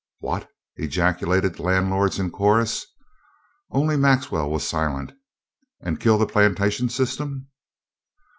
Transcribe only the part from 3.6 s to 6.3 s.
Only Maxwell was silent. "And kill the